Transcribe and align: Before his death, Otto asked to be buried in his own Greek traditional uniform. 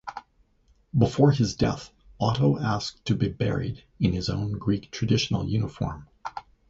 Before 0.97 1.31
his 1.31 1.55
death, 1.55 1.91
Otto 2.19 2.57
asked 2.57 3.05
to 3.05 3.13
be 3.13 3.27
buried 3.29 3.83
in 3.99 4.13
his 4.13 4.31
own 4.31 4.53
Greek 4.53 4.89
traditional 4.89 5.47
uniform. 5.47 6.07